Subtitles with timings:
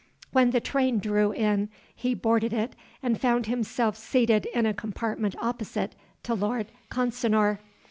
[0.31, 5.35] When the train drew in he boarded it and found himself seated in a compartment
[5.39, 5.93] opposite
[6.23, 7.59] to Lord Consinor.